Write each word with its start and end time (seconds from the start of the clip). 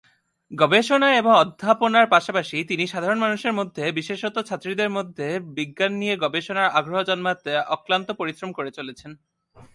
গবেষণা 0.51 1.09
এবং 1.15 1.33
অধ্যাপনার 1.35 2.05
পাশাপাশি 2.07 2.57
তিনি 2.63 2.83
সাধারণ 2.87 3.19
মানুষের 3.19 3.53
মধ্যে, 3.53 3.83
বিশেষত 3.91 4.35
ছাত্রীদের 4.39 4.89
মধ্যে 4.89 5.27
বিজ্ঞান 5.57 5.91
নিয়ে 5.93 6.15
গবেষণার 6.17 6.73
আগ্রহ 6.73 6.99
জন্মাতে 7.03 7.51
অক্লান্ত 7.69 8.07
পরিশ্রম 8.11 8.51
করে 8.51 8.71
চলেছেন। 8.71 9.11